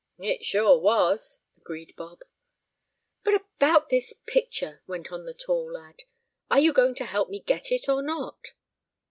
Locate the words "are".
6.49-6.59